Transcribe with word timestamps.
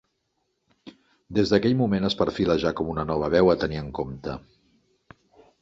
Des 1.39 1.51
d'aquell 1.51 1.77
moment 1.83 2.09
es 2.09 2.17
perfila 2.23 2.57
ja 2.65 2.73
com 2.81 2.91
una 2.97 3.07
nova 3.13 3.31
veu 3.37 3.55
a 3.55 3.59
tenir 3.65 3.81
en 3.85 3.93
compte. 4.01 4.39